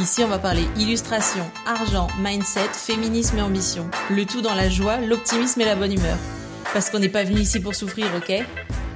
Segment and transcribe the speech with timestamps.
[0.00, 3.90] Ici, on va parler illustration, argent, mindset, féminisme et ambition.
[4.10, 6.16] Le tout dans la joie, l'optimisme et la bonne humeur.
[6.72, 8.46] Parce qu'on n'est pas venu ici pour souffrir, ok?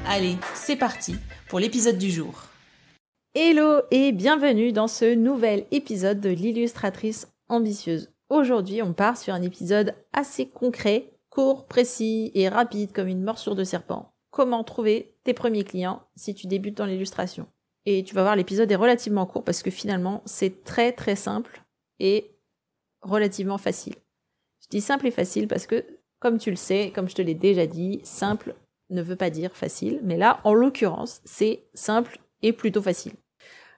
[0.06, 1.16] Allez, c'est parti
[1.48, 2.44] pour l'épisode du jour.
[3.34, 8.12] Hello et bienvenue dans ce nouvel épisode de l'illustratrice ambitieuse.
[8.28, 13.56] Aujourd'hui, on part sur un épisode assez concret, court, précis et rapide comme une morsure
[13.56, 14.12] de serpent.
[14.30, 17.48] Comment trouver tes premiers clients si tu débutes dans l'illustration?
[17.84, 21.62] Et tu vas voir, l'épisode est relativement court parce que finalement, c'est très très simple
[21.98, 22.36] et
[23.00, 23.94] relativement facile.
[24.62, 25.84] Je dis simple et facile parce que,
[26.20, 28.54] comme tu le sais, comme je te l'ai déjà dit, simple
[28.90, 30.00] ne veut pas dire facile.
[30.04, 33.14] Mais là, en l'occurrence, c'est simple et plutôt facile.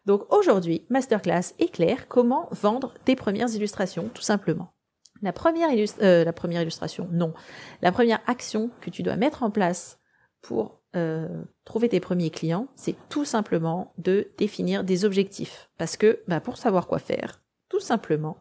[0.04, 4.74] Donc aujourd'hui, masterclass éclair comment vendre tes premières illustrations, tout simplement?
[5.22, 5.70] La première,
[6.02, 7.32] euh, la première illustration, non.
[7.80, 9.98] La première action que tu dois mettre en place
[10.42, 11.28] pour euh,
[11.64, 15.68] trouver tes premiers clients, c'est tout simplement de définir des objectifs.
[15.78, 18.36] Parce que bah, pour savoir quoi faire, tout simplement,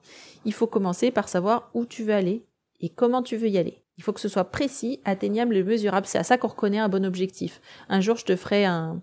[0.45, 2.45] il faut commencer par savoir où tu veux aller
[2.81, 3.83] et comment tu veux y aller.
[3.97, 6.07] Il faut que ce soit précis, atteignable et mesurable.
[6.07, 7.61] C'est à ça qu'on reconnaît un bon objectif.
[7.89, 9.01] Un jour, je te ferai un,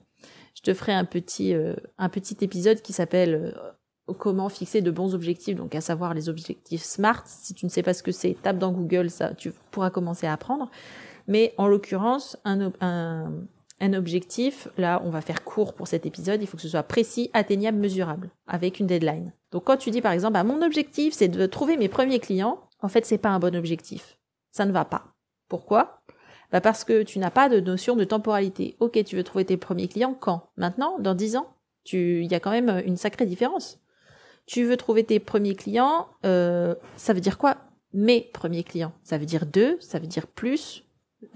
[1.04, 5.80] petit, euh, un petit épisode qui s'appelle euh, comment fixer de bons objectifs, donc à
[5.80, 7.22] savoir les objectifs SMART.
[7.26, 10.26] Si tu ne sais pas ce que c'est, tape dans Google, ça, tu pourras commencer
[10.26, 10.70] à apprendre.
[11.26, 16.46] Mais en l'occurrence, un, un, objectif, là, on va faire court pour cet épisode, il
[16.46, 19.32] faut que ce soit précis, atteignable, mesurable, avec une deadline.
[19.52, 22.60] Donc quand tu dis par exemple, bah, mon objectif, c'est de trouver mes premiers clients,
[22.82, 24.18] en fait, c'est pas un bon objectif.
[24.52, 25.04] Ça ne va pas.
[25.48, 26.02] Pourquoi?
[26.52, 28.76] Bah Parce que tu n'as pas de notion de temporalité.
[28.80, 30.50] Ok, tu veux trouver tes premiers clients quand?
[30.56, 30.98] Maintenant?
[30.98, 31.54] Dans 10 ans?
[31.92, 33.80] Il y a quand même une sacrée différence.
[34.46, 37.56] Tu veux trouver tes premiers clients, euh, ça veut dire quoi?
[37.92, 38.92] Mes premiers clients.
[39.02, 40.84] Ça veut dire deux, ça veut dire plus,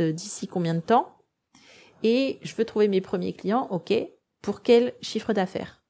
[0.01, 1.17] euh, d'ici combien de temps.
[2.03, 3.95] Et je veux trouver mes premiers clients, ok,
[4.43, 5.83] pour quel chiffre d'affaires?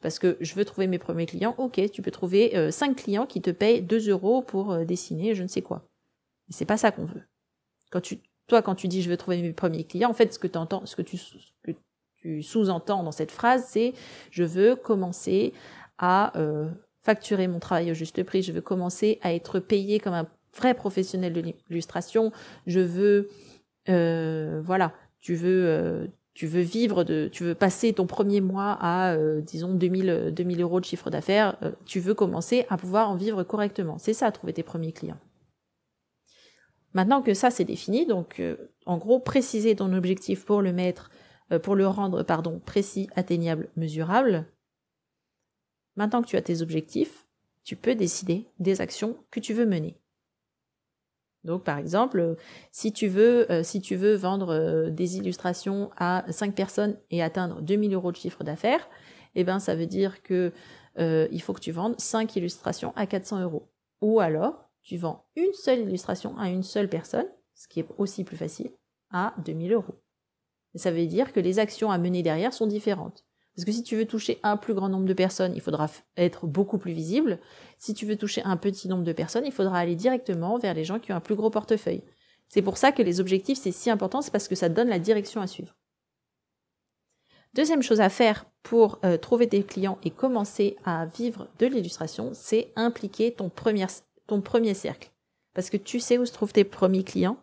[0.00, 3.26] Parce que je veux trouver mes premiers clients, ok, tu peux trouver euh, 5 clients
[3.26, 5.88] qui te payent 2 euros pour euh, dessiner je ne sais quoi.
[6.46, 7.22] Mais c'est pas ça qu'on veut.
[7.90, 10.38] Quand tu, toi, quand tu dis je veux trouver mes premiers clients, en fait, ce
[10.38, 11.18] que, entends, ce que tu,
[12.42, 13.92] sous-entends dans cette phrase, c'est
[14.30, 15.52] je veux commencer
[15.98, 16.68] à euh,
[17.02, 20.74] facturer mon travail au juste prix, je veux commencer à être payé comme un vrai
[20.74, 22.32] professionnel de l'illustration.
[22.66, 23.28] Je veux,
[23.88, 28.76] euh, voilà, tu veux, euh, tu veux vivre de, tu veux passer ton premier mois
[28.80, 31.56] à, euh, disons, 2000, 2000 euros de chiffre d'affaires.
[31.86, 33.98] tu veux commencer à pouvoir en vivre correctement.
[33.98, 35.20] C'est ça, trouver tes premiers clients.
[36.94, 38.42] Maintenant que ça c'est défini, donc
[38.86, 41.10] en gros préciser ton objectif pour le mettre,
[41.62, 44.46] pour le rendre pardon précis, atteignable, mesurable.
[45.96, 47.26] Maintenant que tu as tes objectifs,
[47.68, 49.94] tu peux décider des actions que tu veux mener.
[51.44, 52.36] Donc par exemple,
[52.72, 57.22] si tu veux, euh, si tu veux vendre euh, des illustrations à 5 personnes et
[57.22, 58.88] atteindre 2000 euros de chiffre d'affaires,
[59.34, 60.52] eh ben ça veut dire que
[60.98, 63.70] euh, il faut que tu vendes 5 illustrations à 400 euros.
[64.00, 68.24] Ou alors, tu vends une seule illustration à une seule personne, ce qui est aussi
[68.24, 68.70] plus facile,
[69.10, 69.94] à 2000 euros.
[70.74, 73.27] Ça veut dire que les actions à mener derrière sont différentes.
[73.58, 76.46] Parce que si tu veux toucher un plus grand nombre de personnes, il faudra être
[76.46, 77.40] beaucoup plus visible.
[77.76, 80.84] Si tu veux toucher un petit nombre de personnes, il faudra aller directement vers les
[80.84, 82.04] gens qui ont un plus gros portefeuille.
[82.48, 85.00] C'est pour ça que les objectifs, c'est si important, c'est parce que ça donne la
[85.00, 85.76] direction à suivre.
[87.52, 92.30] Deuxième chose à faire pour euh, trouver tes clients et commencer à vivre de l'illustration,
[92.34, 93.86] c'est impliquer ton premier,
[94.28, 95.10] ton premier cercle.
[95.54, 97.42] Parce que tu sais où se trouvent tes premiers clients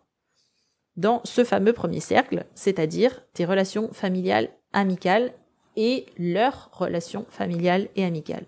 [0.96, 5.34] dans ce fameux premier cercle, c'est-à-dire tes relations familiales, amicales
[5.76, 8.46] et leur relation familiale et amicale.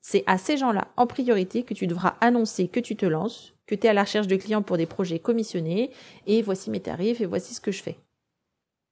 [0.00, 3.74] C'est à ces gens-là, en priorité, que tu devras annoncer que tu te lances, que
[3.74, 5.90] tu es à la recherche de clients pour des projets commissionnés,
[6.26, 7.96] et voici mes tarifs, et voici ce que je fais.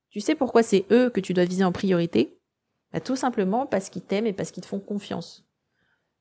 [0.08, 2.38] Tu sais pourquoi c'est eux que tu dois viser en priorité?
[2.93, 5.46] Bah, Tout simplement parce qu'ils t'aiment et parce qu'ils te font confiance.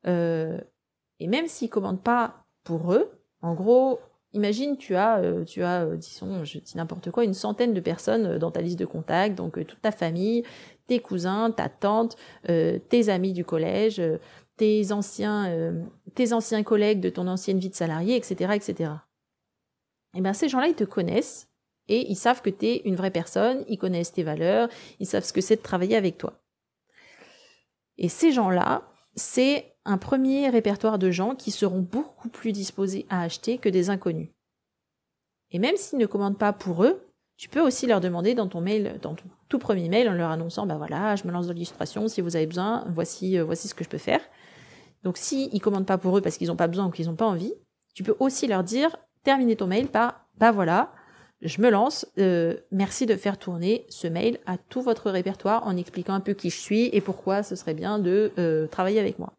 [0.08, 0.60] Euh,
[1.20, 3.12] et même s'ils commandent pas pour eux,
[3.42, 4.00] en gros,
[4.34, 7.80] imagine tu as, euh, tu as, euh, disons, je dis n'importe quoi, une centaine de
[7.80, 10.44] personnes dans ta liste de contacts, donc toute ta famille,
[10.88, 12.18] tes cousins, ta tante,
[12.50, 14.18] euh, tes amis du collège, euh,
[14.58, 15.84] tes anciens, euh,
[16.16, 18.92] tes anciens collègues de ton ancienne vie de salarié, etc., etc.
[20.14, 21.48] Et eh bien ces gens-là, ils te connaissent
[21.88, 24.68] et ils savent que tu es une vraie personne, ils connaissent tes valeurs,
[25.00, 26.34] ils savent ce que c'est de travailler avec toi.
[27.98, 28.84] Et ces gens-là,
[29.16, 33.90] c'est un premier répertoire de gens qui seront beaucoup plus disposés à acheter que des
[33.90, 34.30] inconnus.
[35.52, 37.02] Et même s'ils ne commandent pas pour eux,
[37.38, 40.30] tu peux aussi leur demander dans ton mail, dans ton tout premier mail, en leur
[40.30, 43.74] annonçant, bah voilà, je me lance dans l'illustration, si vous avez besoin, voici, euh, ce
[43.74, 44.22] que je peux faire.
[45.04, 47.16] Donc si ils commandent pas pour eux parce qu'ils n'ont pas besoin ou qu'ils n'ont
[47.16, 47.54] pas envie,
[47.94, 50.94] tu peux aussi leur dire, terminer ton mail par, bah voilà,
[51.42, 55.76] je me lance, euh, merci de faire tourner ce mail à tout votre répertoire en
[55.76, 59.18] expliquant un peu qui je suis et pourquoi ce serait bien de euh, travailler avec
[59.18, 59.34] moi.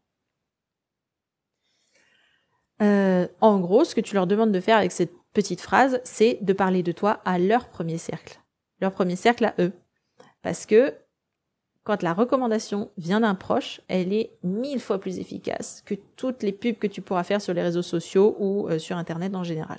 [2.82, 6.52] En gros, ce que tu leur demandes de faire avec cette petite phrase, c'est de
[6.52, 8.40] parler de toi à leur premier cercle.
[8.80, 9.72] Leur premier cercle à eux.
[10.42, 10.94] Parce que
[11.84, 16.52] quand la recommandation vient d'un proche, elle est mille fois plus efficace que toutes les
[16.52, 19.78] pubs que tu pourras faire sur les réseaux sociaux ou euh, sur Internet en général.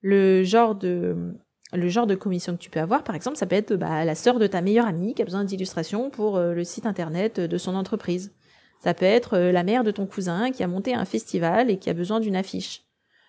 [0.00, 1.34] Le genre de,
[1.72, 4.14] le genre de commission que tu peux avoir, par exemple, ça peut être bah, la
[4.14, 7.58] sœur de ta meilleure amie qui a besoin d'illustrations pour euh, le site Internet de
[7.58, 8.32] son entreprise.
[8.80, 11.78] Ça peut être euh, la mère de ton cousin qui a monté un festival et
[11.78, 12.84] qui a besoin d'une affiche.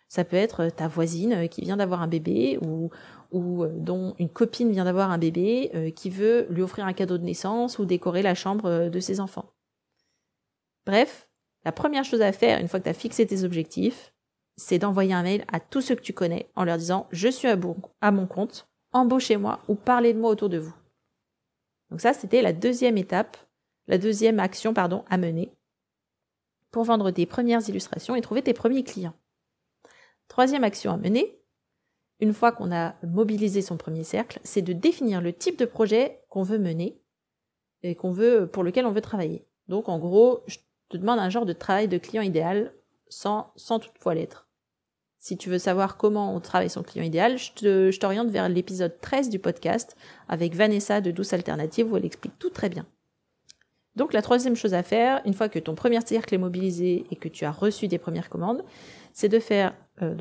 [0.07, 2.89] Ça peut être euh, ta voisine euh, qui vient d'avoir un bébé ou,
[3.31, 7.23] ou dont une copine vient d'avoir un bébé qui veut lui offrir un cadeau de
[7.23, 9.53] naissance ou décorer la chambre de ses enfants.
[10.85, 11.29] Bref,
[11.63, 14.13] la première chose à faire une fois que tu as fixé tes objectifs,
[14.57, 17.47] c'est d'envoyer un mail à tous ceux que tu connais en leur disant je suis
[17.47, 20.73] à mon compte, embauchez-moi ou parlez de moi autour de vous.
[21.91, 23.37] Donc ça, c'était la deuxième étape,
[23.89, 25.51] la deuxième action à mener
[26.71, 29.15] pour vendre tes premières illustrations et trouver tes premiers clients.
[30.27, 31.41] Troisième action à mener,
[32.19, 36.21] une fois qu'on a mobilisé son premier cercle, c'est de définir le type de projet
[36.29, 37.01] qu'on veut mener
[37.81, 39.47] et qu'on veut, pour lequel on veut travailler.
[39.67, 40.57] Donc, en gros, je
[40.89, 42.73] te demande un genre de travail de client idéal
[43.09, 44.47] sans toutefois l'être.
[45.17, 49.29] Si tu veux savoir comment on travaille son client idéal, je t'oriente vers l'épisode 13
[49.29, 49.97] du podcast
[50.27, 52.85] avec Vanessa de Douce Alternative où elle explique tout très bien.
[53.99, 57.17] Donc la troisième chose à faire, une fois que ton premier cercle est mobilisé et
[57.17, 58.63] que tu as reçu des premières commandes,
[59.11, 60.15] c'est de faire euh,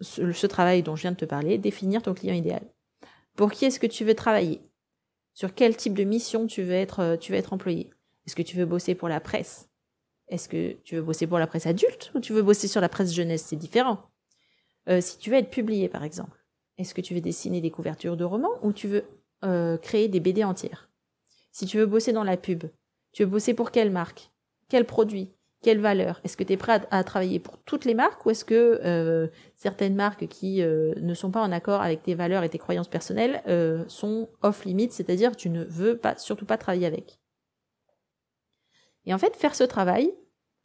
[0.00, 2.62] ce, travail dont je viens de te parler, définir ton client idéal.
[3.34, 4.60] Pour qui est-ce que tu veux travailler?
[5.34, 7.90] Sur quel type de mission tu veux être, euh, tu veux être employé?
[8.24, 9.68] Est-ce que tu veux bosser pour la presse?
[10.28, 12.88] Est-ce que tu veux bosser pour la presse adulte ou tu veux bosser sur la
[12.88, 13.46] presse jeunesse?
[13.48, 13.98] C'est différent.
[14.88, 16.38] Euh, si tu veux être publié, par exemple,
[16.78, 19.04] est-ce que tu veux dessiner des couvertures de romans ou tu veux
[19.82, 20.88] créer des BD entières?
[21.56, 22.64] Si tu veux bosser dans la pub,
[23.12, 24.30] tu veux bosser pour quelle marque?
[24.68, 25.32] Quel produit?
[25.62, 26.20] Quelle valeur?
[26.22, 29.28] Est-ce que tu es prêt à, travailler pour toutes les marques ou est-ce que euh,
[29.54, 32.90] certaines marques qui euh, ne sont pas en accord avec tes valeurs et tes croyances
[32.90, 37.20] personnelles euh, sont off limit, c'est-à-dire tu ne veux pas surtout pas travailler avec?
[39.06, 40.12] Et en fait, faire ce travail,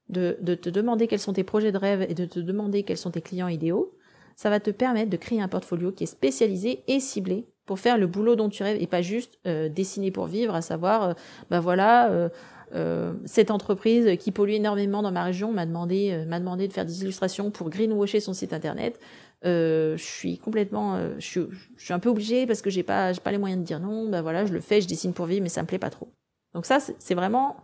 [0.09, 3.11] de te demander quels sont tes projets de rêve et de te demander quels sont
[3.11, 3.97] tes clients idéaux,
[4.35, 7.97] ça va te permettre de créer un portfolio qui est spécialisé et ciblé pour faire
[7.97, 11.15] le boulot dont tu rêves et pas juste dessiner pour vivre, à savoir,
[11.49, 12.29] ben voilà,
[12.73, 16.73] euh, cette entreprise qui pollue énormément dans ma région m'a demandé, euh, m'a demandé de
[16.73, 18.99] faire des illustrations pour greenwasher son site internet.
[19.43, 21.41] Euh, je suis complètement, euh, je, suis,
[21.75, 23.79] je, suis, un peu obligée parce que j'ai pas, j'ai pas les moyens de dire
[23.79, 24.09] non.
[24.09, 26.09] Ben voilà, je le fais, je dessine pour vivre, mais ça me plaît pas trop.
[26.53, 27.57] Donc ça, c'est vraiment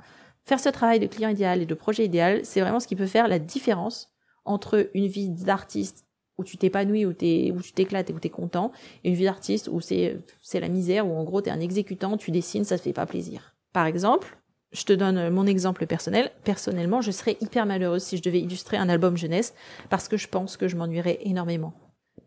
[0.46, 2.42] faire ce travail de client idéal et de projet idéal.
[2.44, 4.10] C'est vraiment ce qui peut faire la différence
[4.46, 6.07] entre une vie d'artiste
[6.38, 8.72] où tu t'épanouis, où, tu t'éclates et où tu es content,
[9.04, 11.60] et une vie d'artiste où c'est, c'est la misère, où en gros tu es un
[11.60, 13.56] exécutant, tu dessines, ça te fait pas plaisir.
[13.74, 14.38] Par exemple,
[14.72, 16.32] je te donne mon exemple personnel.
[16.44, 19.54] Personnellement, je serais hyper malheureuse si je devais illustrer un album jeunesse
[19.90, 21.74] parce que je pense que je m'ennuierais énormément.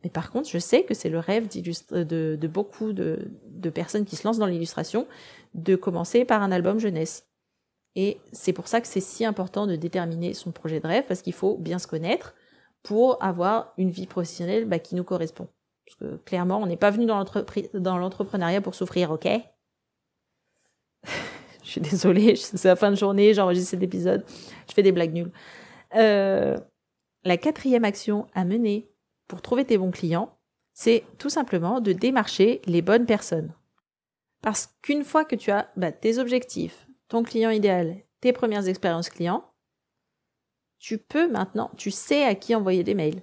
[0.03, 4.07] Mais par contre, je sais que c'est le rêve de, de, beaucoup de, de personnes
[4.07, 5.07] qui se lancent dans l'illustration
[5.55, 7.27] de commencer par un album jeunesse.
[7.97, 11.23] Et c'est pour ça que c'est si important de déterminer son projet de rêve parce
[11.23, 12.35] qu'il faut bien se connaître
[12.83, 15.49] pour avoir une vie professionnelle bah, qui nous correspond.
[15.87, 19.29] Parce que clairement, on n'est pas venu dans l'entrepreneuriat pour souffrir, ok?
[21.63, 24.25] Je suis désolée, c'est la fin de journée, j'enregistre cet épisode,
[24.69, 25.31] je fais des blagues nulles.
[25.95, 26.59] Euh,
[27.25, 28.91] la quatrième action à mener
[29.29, 30.37] pour trouver tes bons clients,
[30.73, 33.53] c'est tout simplement de démarcher les bonnes personnes.
[34.43, 39.11] Parce qu'une fois que tu as bah, tes objectifs, ton client idéal, tes premières expériences
[39.11, 39.50] clients,
[40.81, 43.23] tu peux maintenant, tu sais à qui envoyer des mails.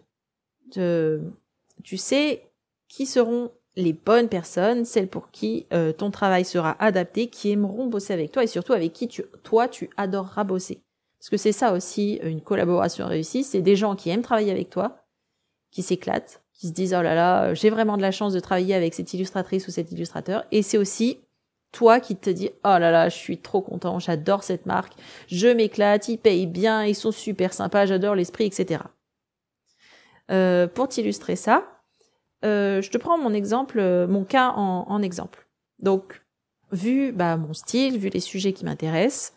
[0.72, 2.44] tu sais
[2.88, 7.88] qui seront les bonnes personnes, celles pour qui euh, ton travail sera adapté, qui aimeront
[7.88, 9.08] bosser avec toi et surtout avec qui
[9.44, 10.82] toi tu adoreras bosser.
[11.20, 14.70] Parce que c'est ça aussi une collaboration réussie, c'est des gens qui aiment travailler avec
[14.70, 15.04] toi,
[15.72, 18.74] qui s'éclatent, qui se disent oh là là, j'ai vraiment de la chance de travailler
[18.74, 20.46] avec cette illustratrice ou cet illustrateur.
[20.52, 21.20] Et c'est aussi
[21.78, 24.94] toi qui te dis oh là là, je suis trop content, j'adore cette marque,
[25.28, 28.82] je m'éclate, ils payent bien, ils sont super sympas, j'adore l'esprit, etc.
[30.32, 31.84] Euh, pour t'illustrer ça,
[32.44, 35.48] euh, je te prends mon exemple, euh, mon cas en, exemple.
[35.78, 36.26] Donc,
[36.72, 39.36] vu bah, mon style, vu les sujets qui m'intéressent,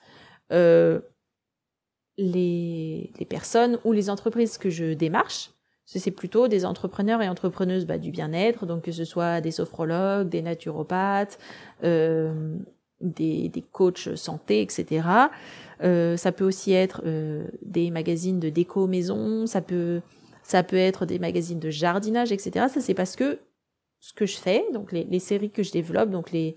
[2.16, 5.50] les personnes ou les entreprises que je démarche,
[5.98, 10.28] c'est plutôt des entrepreneurs et entrepreneuses bah, du bien-être, donc que ce soit des sophrologues,
[10.28, 11.38] des naturopathes,
[11.82, 12.56] euh,
[13.00, 15.08] des, des coachs santé, etc.
[15.82, 20.00] Euh, ça peut aussi être euh, des magazines de déco maison, ça peut
[20.42, 22.66] ça peut être des magazines de jardinage, etc.
[22.72, 23.38] Ça c'est parce que
[23.98, 26.54] ce que je fais, donc les, les séries que je développe, donc les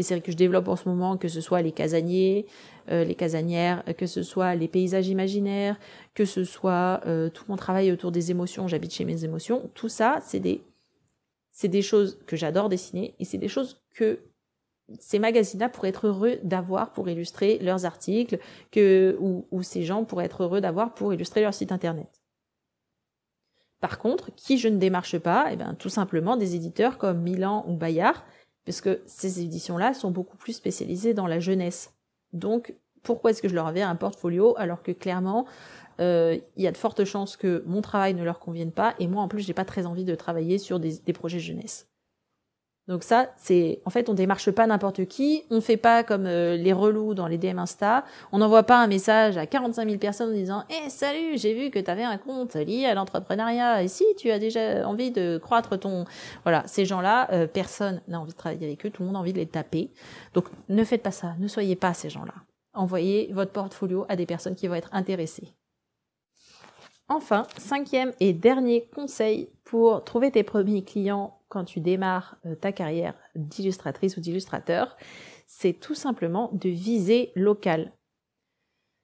[0.00, 2.46] les séries que je développe en ce moment, que ce soit les casaniers,
[2.90, 5.78] euh, les casanières, que ce soit les paysages imaginaires,
[6.14, 9.90] que ce soit euh, tout mon travail autour des émotions, j'habite chez mes émotions, tout
[9.90, 10.62] ça, c'est des,
[11.52, 14.20] c'est des choses que j'adore dessiner et c'est des choses que
[14.98, 18.38] ces magazines-là pourraient être heureux d'avoir pour illustrer leurs articles,
[18.72, 22.08] que, ou, ces gens pourraient être heureux d'avoir pour illustrer leur site internet.
[23.80, 27.64] Par contre, qui je ne démarche pas, eh bien, tout simplement des éditeurs comme Milan
[27.68, 28.24] ou Bayard,
[28.70, 31.92] puisque ces éditions-là sont beaucoup plus spécialisées dans la jeunesse.
[32.32, 32.72] Donc,
[33.02, 35.44] pourquoi est-ce que je leur avais un portfolio alors que clairement,
[36.00, 39.08] euh, il y a de fortes chances que mon travail ne leur convienne pas et
[39.08, 41.89] moi en plus j'ai pas très envie de travailler sur des, des projets jeunesse.
[42.90, 46.56] Donc ça, c'est en fait on démarche pas n'importe qui, on fait pas comme euh,
[46.56, 50.30] les relous dans les DM Insta, on n'envoie pas un message à 45 000 personnes
[50.30, 53.86] en disant "Eh salut, j'ai vu que tu avais un compte lié à l'entrepreneuriat et
[53.86, 56.04] si tu as déjà envie de croître ton
[56.42, 59.20] voilà, ces gens-là, euh, personne n'a envie de travailler avec eux, tout le monde a
[59.20, 59.92] envie de les taper.
[60.34, 62.34] Donc ne faites pas ça, ne soyez pas ces gens-là.
[62.74, 65.54] Envoyez votre portfolio à des personnes qui vont être intéressées.
[67.10, 72.70] Enfin, cinquième et dernier conseil pour trouver tes premiers clients quand tu démarres euh, ta
[72.70, 74.96] carrière d'illustratrice ou d'illustrateur,
[75.46, 77.92] c'est tout simplement de viser local.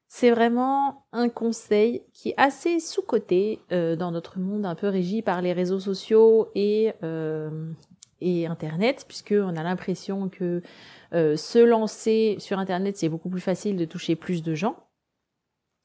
[0.08, 5.20] C'est vraiment un conseil qui est assez sous-coté euh, dans notre monde un peu régi
[5.20, 7.72] par les réseaux sociaux et, euh,
[8.20, 10.62] et Internet, puisqu'on a l'impression que
[11.12, 14.76] euh, se lancer sur Internet, c'est beaucoup plus facile de toucher plus de gens.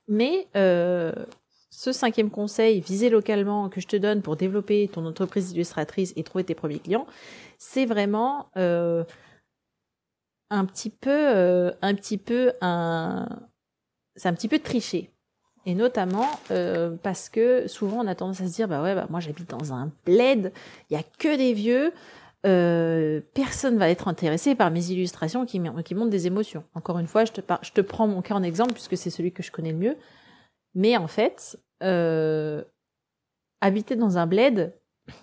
[0.08, 0.48] Mais
[1.72, 6.24] ce cinquième conseil, viser localement, que je te donne pour développer ton entreprise illustratrice et
[6.24, 7.08] trouver tes premiers clients,
[7.58, 9.04] c'est vraiment euh,
[10.50, 13.28] un petit peu, euh, un petit peu un,
[14.24, 15.10] un petit peu tricher.
[15.66, 19.06] Et notamment euh, parce que souvent on a tendance à se dire bah ouais bah
[19.12, 20.52] moi j'habite dans un bled,
[20.90, 21.94] il y a que des vieux,
[22.48, 26.64] euh, personne va être intéressé par mes illustrations qui, montrent des émotions.
[26.74, 29.44] Encore une fois, je je te prends mon cas en exemple puisque c'est celui que
[29.44, 29.98] je connais le mieux.
[30.74, 32.64] Mais en fait, euh,
[33.62, 34.74] habiter dans un bled,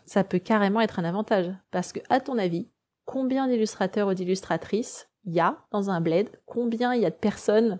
[0.05, 1.53] ça peut carrément être un avantage.
[1.71, 2.69] Parce que, à ton avis,
[3.05, 6.31] combien d'illustrateurs ou d'illustratrices il y a dans un bled?
[6.47, 7.79] Combien il y a de personnes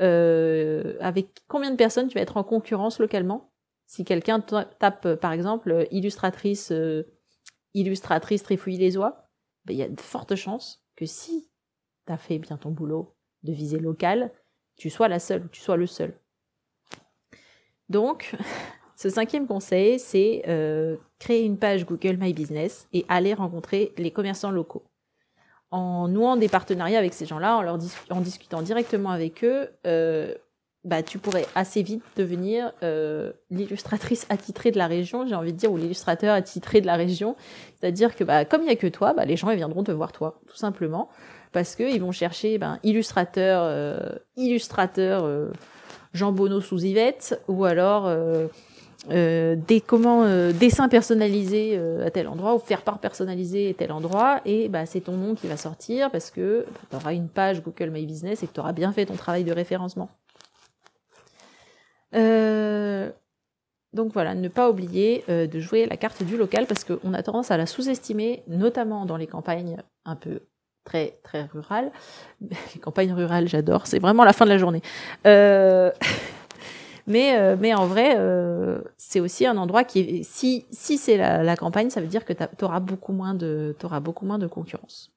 [0.00, 3.52] euh, Avec combien de personnes tu vas être en concurrence localement?
[3.86, 7.04] Si quelqu'un tape, par exemple, illustratrice, euh,
[7.72, 9.28] illustratrice trifouille les oies,
[9.64, 11.50] ben, il y a de fortes chances que si
[12.06, 14.32] tu as fait bien ton boulot de visée locale,
[14.76, 16.18] tu sois la seule ou tu sois le seul.
[17.88, 18.34] Donc,
[18.96, 24.10] ce cinquième conseil, c'est euh, créer une page Google My Business et aller rencontrer les
[24.10, 24.84] commerçants locaux.
[25.70, 27.58] En nouant des partenariats avec ces gens-là,
[28.10, 30.34] en, discutant directement avec eux, euh,
[30.84, 35.58] bah, tu pourrais assez vite devenir euh, l'illustratrice attitrée de la région, j'ai envie de
[35.58, 37.36] dire, ou l'illustrateur attitré de la région.
[37.78, 40.12] C'est-à-dire que bah, comme il n'y a que toi, bah, les gens viendront te voir
[40.12, 41.10] toi, tout simplement,
[41.52, 43.98] parce qu'ils vont chercher ben, illustrateur, euh,
[44.36, 45.24] illustrateur
[46.12, 48.46] Jean Bonneau sous Yvette, ou alors euh,
[49.10, 53.92] euh, des comment euh, dessins personnalisés à tel endroit ou faire part personnalisé à tel
[53.92, 57.62] endroit et bah c'est ton nom qui va sortir parce que tu auras une page
[57.62, 60.10] Google My Business et que tu auras bien fait ton travail de référencement.
[63.94, 67.50] Donc voilà, ne pas oublier de jouer la carte du local parce qu'on a tendance
[67.50, 70.40] à la sous-estimer, notamment dans les campagnes un peu
[70.88, 71.92] très très rurales.
[72.40, 74.82] Les campagnes rurales, j'adore, c'est vraiment la fin de la journée.
[75.26, 75.90] Euh...
[77.10, 81.56] Mais, euh, mais en vrai, euh, c'est aussi un endroit qui, si, si c'est la,
[81.56, 85.10] campagne, ça veut dire que tu auras beaucoup moins de, beaucoup moins de concurrence.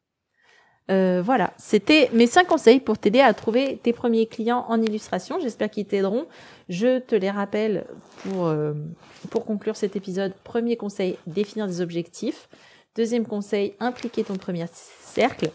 [0.87, 5.37] Voilà, c'était mes cinq conseils pour t'aider à trouver tes premiers clients en illustration.
[5.41, 6.27] J'espère qu'ils t'aideront.
[6.69, 7.83] Je te les rappelle
[8.23, 8.49] pour,
[9.29, 10.31] pour conclure cet épisode.
[10.45, 12.47] Premier conseil, définir des objectifs.
[12.95, 15.51] Deuxième conseil, impliquer ton premier cercle.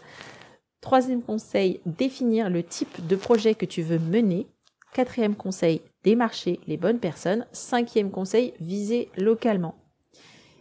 [0.81, 4.47] Troisième conseil, définir le type de projet que tu veux mener.
[4.93, 7.45] Quatrième conseil, démarcher les bonnes personnes.
[7.51, 9.75] Cinquième conseil, viser localement.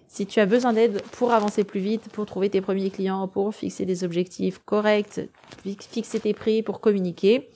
[0.07, 3.55] Si tu as besoin d'aide pour avancer plus vite, pour trouver tes premiers clients, pour
[3.55, 5.21] fixer des objectifs corrects,
[5.65, 7.49] fixer tes prix, pour communiquer,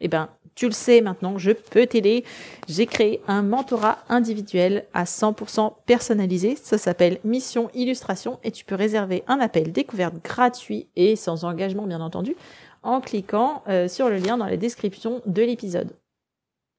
[0.00, 2.24] eh ben, tu le sais maintenant, je peux t'aider.
[2.66, 6.56] J'ai créé un mentorat individuel à 100% personnalisé.
[6.56, 11.86] Ça s'appelle Mission Illustration et tu peux réserver un appel découverte gratuit et sans engagement,
[11.86, 12.34] bien entendu,
[12.82, 15.92] en cliquant euh, sur le lien dans la description de l'épisode.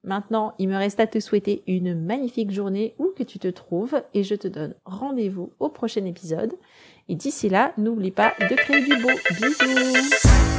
[0.04, 4.02] Maintenant, il me reste à te souhaiter une magnifique journée où que tu te trouves
[4.14, 6.54] et je te donne rendez-vous au prochain épisode.
[7.08, 9.10] Et d'ici là, n'oublie pas de créer du beau.
[9.40, 10.59] Bisous